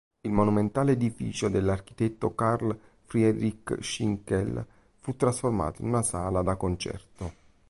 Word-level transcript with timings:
Il 0.21 0.31
monumentale 0.31 0.93
edificio 0.93 1.47
dell'architetto 1.47 2.33
Karl 2.33 2.75
Friedrich 3.03 3.77
Schinkel 3.83 4.65
fu 4.99 5.15
trasformato 5.15 5.83
in 5.83 5.89
una 5.89 6.01
sala 6.01 6.41
da 6.41 6.55
concerto. 6.55 7.33